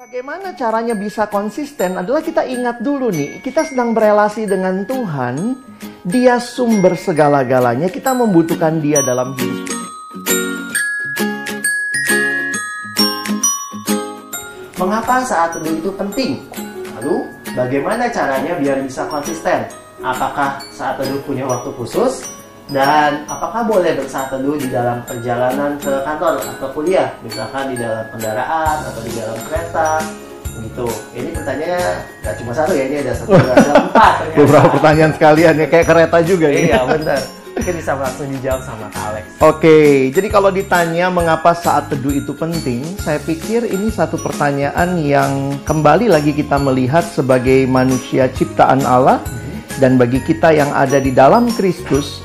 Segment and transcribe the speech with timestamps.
[0.00, 5.60] Bagaimana caranya bisa konsisten adalah kita ingat dulu nih, kita sedang berelasi dengan Tuhan,
[6.08, 9.68] Dia sumber segala-galanya, kita membutuhkan Dia dalam hidup.
[14.80, 16.48] Mengapa saat teduh itu penting?
[16.96, 19.68] Lalu, bagaimana caranya biar bisa konsisten?
[20.00, 22.39] Apakah saat teduh punya waktu khusus?
[22.70, 28.06] Dan apakah boleh bersaat teduh di dalam perjalanan ke kantor atau kuliah, misalkan di dalam
[28.14, 29.98] kendaraan atau di dalam kereta,
[30.62, 30.86] gitu.
[31.16, 31.82] Ini pertanyaannya
[32.22, 34.12] nggak cuma satu ya, ini ada satu, ada empat.
[34.22, 34.38] ternyata.
[34.38, 36.70] Beberapa pertanyaan sekalian ya kayak kereta juga ini.
[36.70, 37.20] Iya benar.
[37.50, 39.24] Mungkin bisa langsung dijawab sama Kak Alex.
[39.42, 39.78] Oke,
[40.14, 46.08] jadi kalau ditanya mengapa saat teduh itu penting, saya pikir ini satu pertanyaan yang kembali
[46.08, 49.18] lagi kita melihat sebagai manusia ciptaan Allah
[49.82, 52.22] dan bagi kita yang ada di dalam Kristus,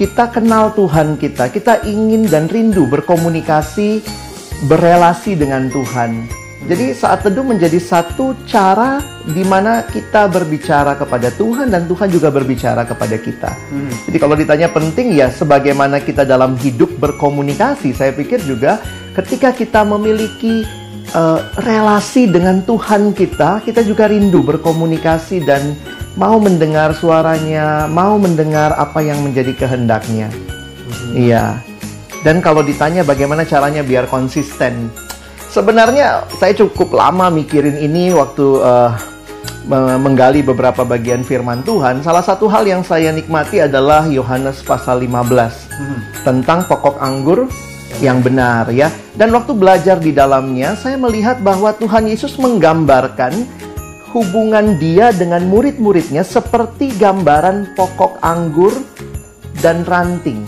[0.00, 4.00] kita kenal Tuhan kita, kita ingin dan rindu berkomunikasi,
[4.64, 6.24] berelasi dengan Tuhan.
[6.64, 12.32] Jadi saat teduh menjadi satu cara di mana kita berbicara kepada Tuhan dan Tuhan juga
[12.32, 13.52] berbicara kepada kita.
[14.08, 18.80] Jadi kalau ditanya penting ya sebagaimana kita dalam hidup berkomunikasi, saya pikir juga
[19.12, 20.64] ketika kita memiliki
[21.12, 25.76] eh, relasi dengan Tuhan kita, kita juga rindu berkomunikasi dan
[26.20, 30.28] mau mendengar suaranya, mau mendengar apa yang menjadi kehendaknya.
[31.16, 31.56] Iya.
[32.20, 34.92] Dan kalau ditanya bagaimana caranya biar konsisten,
[35.48, 38.60] sebenarnya saya cukup lama mikirin ini waktu
[39.64, 42.04] me- menggali beberapa bagian firman Tuhan.
[42.04, 45.72] Salah satu hal yang saya nikmati adalah Yohanes pasal 15
[46.20, 47.48] tentang pokok anggur
[48.04, 48.92] yang benar ya.
[49.16, 53.32] Dan waktu belajar di dalamnya, saya melihat bahwa Tuhan Yesus menggambarkan
[54.10, 58.74] hubungan dia dengan murid-muridnya seperti gambaran pokok anggur
[59.62, 60.42] dan ranting.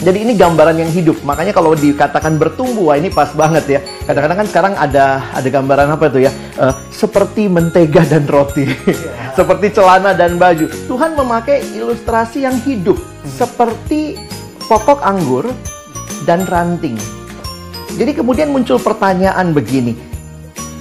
[0.00, 1.20] Jadi ini gambaran yang hidup.
[1.28, 3.80] Makanya kalau dikatakan bertumbuh, wah ini pas banget ya.
[4.08, 6.32] Kadang-kadang kan sekarang ada ada gambaran apa tuh ya?
[6.56, 8.64] Eh, seperti mentega dan roti.
[9.38, 10.72] seperti celana dan baju.
[10.88, 12.96] Tuhan memakai ilustrasi yang hidup
[13.28, 14.16] seperti
[14.72, 15.44] pokok anggur
[16.24, 16.96] dan ranting.
[18.00, 20.09] Jadi kemudian muncul pertanyaan begini.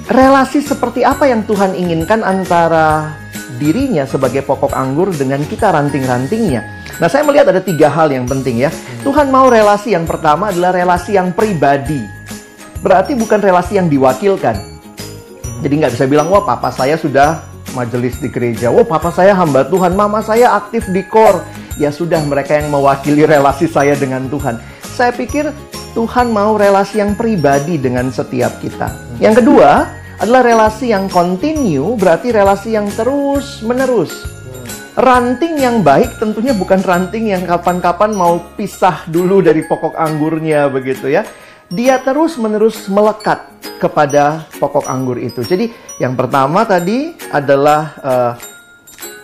[0.10, 3.14] Relasi seperti apa yang Tuhan inginkan antara
[3.62, 6.66] dirinya sebagai pokok anggur dengan kita ranting-rantingnya?
[6.98, 8.74] Nah, saya melihat ada tiga hal yang penting ya.
[9.06, 12.02] Tuhan mau relasi yang pertama adalah relasi yang pribadi.
[12.82, 14.58] Berarti bukan relasi yang diwakilkan.
[15.62, 17.46] Jadi nggak bisa bilang, wah papa saya sudah
[17.78, 18.74] majelis di gereja.
[18.74, 21.46] Wah papa saya hamba Tuhan, mama saya aktif di kor.
[21.78, 24.58] Ya sudah mereka yang mewakili relasi saya dengan Tuhan.
[24.90, 25.54] Saya pikir
[25.94, 28.90] Tuhan mau relasi yang pribadi dengan setiap kita.
[29.22, 34.28] Yang kedua adalah relasi yang continue, berarti relasi yang terus menerus.
[35.00, 41.08] Ranting yang baik tentunya bukan ranting yang kapan-kapan mau pisah dulu dari pokok anggurnya begitu
[41.08, 41.24] ya.
[41.72, 43.48] Dia terus-menerus melekat
[43.80, 45.40] kepada pokok anggur itu.
[45.40, 45.72] Jadi
[46.04, 48.34] yang pertama tadi adalah eh,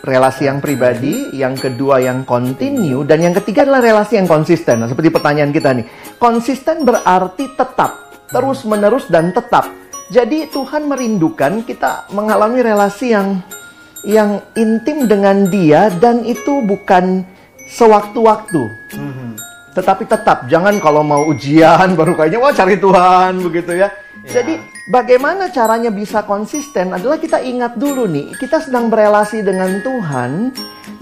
[0.06, 4.80] relasi yang pribadi, yang kedua yang continue, dan yang ketiga adalah relasi yang konsisten.
[4.80, 5.86] Nah, seperti pertanyaan kita nih.
[6.22, 9.85] Konsisten berarti tetap, terus-menerus dan tetap.
[10.14, 13.42] Jadi Tuhan merindukan kita mengalami relasi yang
[14.06, 17.26] yang intim dengan dia dan itu bukan
[17.66, 18.70] sewaktu-waktu.
[19.74, 23.90] Tetapi tetap jangan kalau mau ujian baru kayaknya wah cari Tuhan begitu ya.
[24.26, 24.62] Jadi
[24.94, 30.54] bagaimana caranya bisa konsisten adalah kita ingat dulu nih, kita sedang berelasi dengan Tuhan,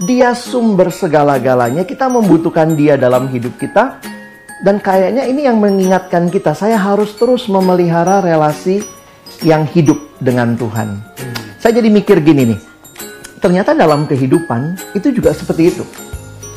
[0.08, 4.00] Dia sumber segala-galanya, kita membutuhkan Dia dalam hidup kita.
[4.64, 8.80] Dan kayaknya ini yang mengingatkan kita, saya harus terus memelihara relasi
[9.44, 11.02] yang hidup dengan Tuhan.
[11.60, 12.60] Saya jadi mikir gini nih,
[13.40, 15.84] ternyata dalam kehidupan itu juga seperti itu.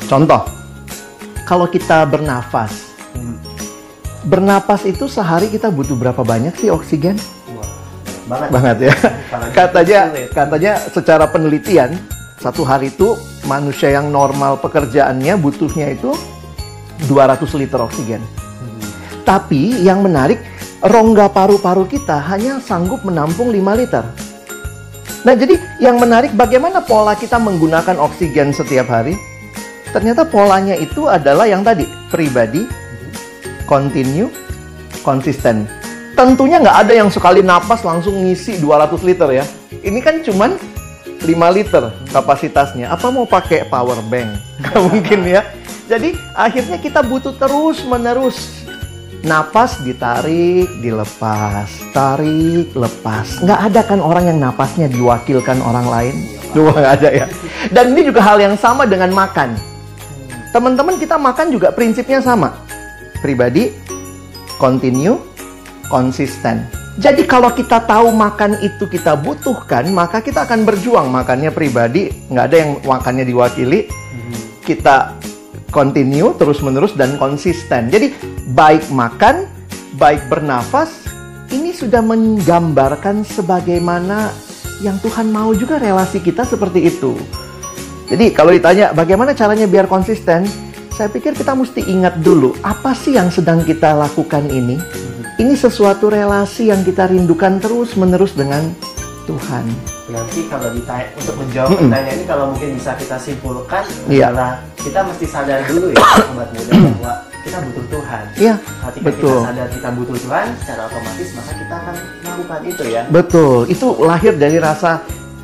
[0.08, 0.44] Contoh,
[1.48, 2.96] kalau kita bernafas,
[4.28, 7.16] bernapas itu sehari kita butuh berapa banyak sih oksigen?
[8.28, 8.48] Banget.
[8.52, 8.94] Banget ya.
[9.56, 10.00] Katanya,
[10.32, 11.96] katanya secara penelitian
[12.36, 13.16] satu hari itu
[13.48, 16.12] manusia yang normal pekerjaannya butuhnya itu
[17.08, 18.20] 200 liter oksigen.
[19.24, 20.40] Tapi yang menarik,
[20.84, 24.04] rongga paru-paru kita hanya sanggup menampung 5 liter.
[25.26, 29.18] Nah, jadi yang menarik bagaimana pola kita menggunakan oksigen setiap hari?
[29.90, 32.68] Ternyata polanya itu adalah yang tadi, pribadi,
[33.66, 34.30] continue,
[35.02, 35.66] konsisten.
[36.14, 39.44] Tentunya nggak ada yang sekali napas langsung ngisi 200 liter ya.
[39.82, 40.54] Ini kan cuman
[41.22, 42.90] 5 liter kapasitasnya.
[42.94, 44.38] Apa mau pakai power bank?
[44.62, 45.42] Nggak mungkin ya.
[45.88, 48.57] Jadi akhirnya kita butuh terus menerus
[49.26, 53.42] napas ditarik, dilepas, tarik, lepas.
[53.42, 56.14] Nggak ada kan orang yang napasnya diwakilkan orang lain?
[56.54, 57.26] Cuma nggak ada ya.
[57.74, 59.58] Dan ini juga hal yang sama dengan makan.
[60.54, 62.56] Teman-teman kita makan juga prinsipnya sama.
[63.20, 63.74] Pribadi,
[64.56, 65.18] continue,
[65.90, 66.64] konsisten.
[66.98, 72.44] Jadi kalau kita tahu makan itu kita butuhkan, maka kita akan berjuang makannya pribadi, nggak
[72.50, 73.86] ada yang makannya diwakili.
[74.66, 75.17] Kita
[75.68, 77.92] continue terus-menerus dan konsisten.
[77.92, 78.12] Jadi
[78.52, 79.48] baik makan,
[80.00, 81.08] baik bernafas,
[81.52, 84.32] ini sudah menggambarkan sebagaimana
[84.84, 87.16] yang Tuhan mau juga relasi kita seperti itu.
[88.08, 90.48] Jadi kalau ditanya bagaimana caranya biar konsisten,
[90.94, 94.80] saya pikir kita mesti ingat dulu apa sih yang sedang kita lakukan ini.
[95.38, 98.74] Ini sesuatu relasi yang kita rindukan terus menerus dengan
[99.28, 99.97] Tuhan.
[100.08, 101.82] Berarti kalau ditanya untuk menjawab Mm-mm.
[101.86, 104.32] pertanyaan ini kalau mungkin bisa kita simpulkan Iya.
[104.32, 108.24] adalah kita mesti sadar dulu ya sobat muda bahwa kita butuh Tuhan.
[108.36, 109.28] Iya, Ketika betul.
[109.30, 113.02] kita sadar kita butuh Tuhan, secara otomatis maka kita akan melakukan itu ya.
[113.08, 114.90] Betul, itu lahir dari rasa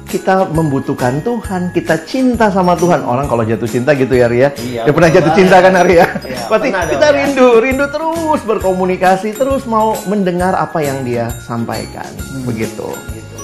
[0.04, 3.02] kita membutuhkan Tuhan, kita cinta sama Tuhan.
[3.02, 4.48] Orang kalau jatuh cinta gitu ya Ria.
[4.54, 6.06] Iya, ya pernah jatuh cinta kan Ria?
[6.22, 7.08] Iya, Berarti kita dong, ya.
[7.20, 12.06] rindu, rindu terus berkomunikasi, terus mau mendengar apa yang dia sampaikan.
[12.30, 12.46] Hmm.
[12.46, 12.88] Begitu.
[13.10, 13.36] Gitu.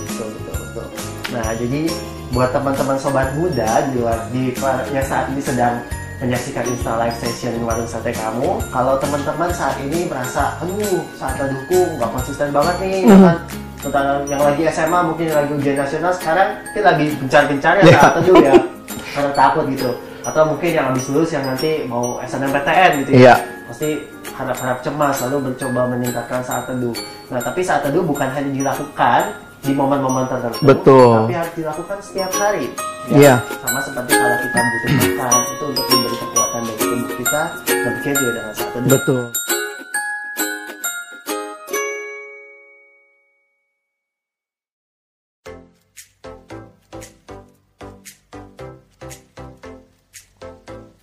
[1.31, 1.87] Nah, jadi
[2.31, 4.50] buat teman-teman sobat muda di luar di
[4.91, 5.79] yang saat ini sedang
[6.21, 11.97] menyaksikan Insta Live Session Warung Sate kamu, kalau teman-teman saat ini merasa, aduh, saat dukung
[11.97, 13.23] nggak konsisten banget nih, Mhm.
[13.25, 13.37] kan
[13.81, 17.97] tentang yang lagi SMA mungkin yang lagi ujian nasional sekarang kita lagi gencar-gencarnya Iya.
[17.97, 18.55] saat teduh ya,
[19.17, 19.91] karena takut gitu.
[20.21, 23.35] Atau mungkin yang habis lulus yang nanti mau SNMPTN gitu ya Iya.
[23.73, 23.88] pasti
[24.37, 26.93] harap-harap cemas lalu mencoba meningkatkan saat teduh.
[27.33, 31.29] Nah, tapi saat teduh bukan hanya dilakukan di momen-momen tertentu, Betul.
[31.29, 32.73] tapi harus dilakukan setiap hari.
[33.12, 33.45] Iya.
[33.61, 38.33] Sama seperti kalau kita butuh makan, itu untuk memberi kekuatan bagi tubuh kita, demikian juga
[38.33, 38.89] dengan saat teduh.
[38.89, 39.23] Betul.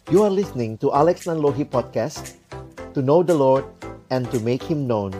[0.07, 2.39] You are listening to Alex Nanlohi Podcast
[2.95, 3.67] To know the Lord
[4.09, 5.13] and to make Him known